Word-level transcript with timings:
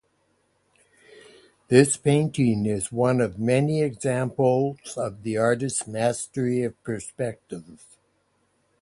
This 1.67 1.95
painting 1.95 2.65
is 2.65 2.91
one 2.91 3.21
of 3.21 3.37
many 3.37 3.83
examples 3.83 4.79
of 4.97 5.21
the 5.21 5.37
artist's 5.37 5.85
mastery 5.85 6.63
of 6.63 6.83
perspective. 6.83 7.85